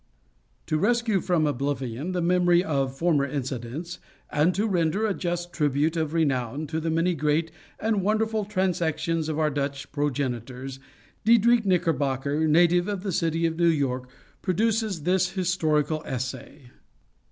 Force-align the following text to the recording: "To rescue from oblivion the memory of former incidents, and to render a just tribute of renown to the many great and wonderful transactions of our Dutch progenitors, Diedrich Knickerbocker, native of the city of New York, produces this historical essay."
"To 0.65 0.79
rescue 0.79 1.21
from 1.21 1.45
oblivion 1.45 2.11
the 2.11 2.23
memory 2.23 2.63
of 2.63 2.97
former 2.97 3.23
incidents, 3.23 3.99
and 4.31 4.55
to 4.55 4.65
render 4.65 5.05
a 5.05 5.13
just 5.13 5.53
tribute 5.53 5.95
of 5.95 6.11
renown 6.15 6.65
to 6.73 6.79
the 6.79 6.89
many 6.89 7.13
great 7.13 7.51
and 7.79 8.01
wonderful 8.01 8.43
transactions 8.45 9.29
of 9.29 9.37
our 9.37 9.51
Dutch 9.51 9.91
progenitors, 9.91 10.79
Diedrich 11.23 11.67
Knickerbocker, 11.67 12.47
native 12.47 12.87
of 12.87 13.03
the 13.03 13.11
city 13.11 13.45
of 13.45 13.57
New 13.57 13.67
York, 13.69 14.09
produces 14.41 15.03
this 15.03 15.33
historical 15.33 16.01
essay." 16.03 16.71